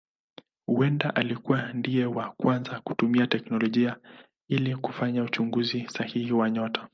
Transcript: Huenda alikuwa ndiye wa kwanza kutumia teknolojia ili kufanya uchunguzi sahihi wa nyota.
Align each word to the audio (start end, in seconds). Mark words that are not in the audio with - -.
Huenda 0.67 1.15
alikuwa 1.15 1.73
ndiye 1.73 2.05
wa 2.05 2.31
kwanza 2.37 2.79
kutumia 2.81 3.27
teknolojia 3.27 3.97
ili 4.49 4.75
kufanya 4.75 5.23
uchunguzi 5.23 5.87
sahihi 5.89 6.31
wa 6.31 6.49
nyota. 6.49 6.87